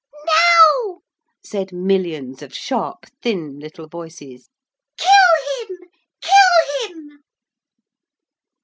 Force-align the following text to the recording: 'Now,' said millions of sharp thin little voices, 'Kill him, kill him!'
'Now,' 0.25 1.01
said 1.43 1.71
millions 1.71 2.41
of 2.41 2.55
sharp 2.55 3.05
thin 3.21 3.59
little 3.59 3.87
voices, 3.87 4.49
'Kill 4.97 5.59
him, 5.67 5.77
kill 6.19 6.89
him!' 6.89 7.23